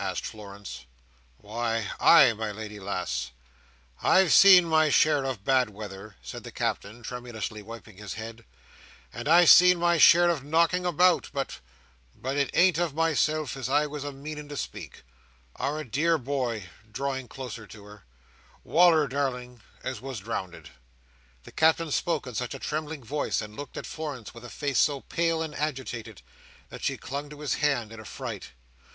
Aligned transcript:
asked 0.03 0.25
Florence. 0.25 0.87
"Why 1.37 1.91
ay, 1.99 2.33
my 2.33 2.49
lady 2.51 2.79
lass, 2.79 3.29
I've 4.01 4.33
seen 4.33 4.65
my 4.65 4.89
share 4.89 5.23
of 5.25 5.45
bad 5.45 5.69
weather," 5.69 6.15
said 6.23 6.43
the 6.43 6.51
Captain, 6.51 7.03
tremulously 7.03 7.61
wiping 7.61 7.97
his 7.97 8.15
head, 8.15 8.43
"and 9.13 9.27
I've 9.27 9.51
had 9.59 9.77
my 9.77 9.99
share 9.99 10.31
of 10.31 10.43
knocking 10.43 10.87
about; 10.87 11.29
but—but 11.31 12.35
it 12.35 12.49
ain't 12.55 12.79
of 12.79 12.95
myself 12.95 13.55
as 13.55 13.69
I 13.69 13.85
was 13.85 14.03
a 14.03 14.11
meaning 14.11 14.49
to 14.49 14.57
speak. 14.57 15.03
Our 15.57 15.83
dear 15.83 16.17
boy," 16.17 16.67
drawing 16.91 17.27
closer 17.27 17.67
to 17.67 17.83
her, 17.83 18.03
"Wal"r, 18.63 19.07
darling, 19.07 19.61
as 19.83 20.01
was 20.01 20.19
drownded." 20.21 20.71
The 21.43 21.51
Captain 21.51 21.91
spoke 21.91 22.25
in 22.25 22.33
such 22.33 22.55
a 22.55 22.59
trembling 22.59 23.03
voice, 23.03 23.39
and 23.39 23.55
looked 23.55 23.77
at 23.77 23.85
Florence 23.85 24.33
with 24.33 24.43
a 24.43 24.49
face 24.49 24.79
so 24.79 25.01
pale 25.01 25.43
and 25.43 25.53
agitated, 25.53 26.23
that 26.69 26.83
she 26.83 26.97
clung 26.97 27.29
to 27.29 27.41
his 27.41 27.53
hand 27.61 27.91
in 27.91 27.99
affright. 27.99 28.49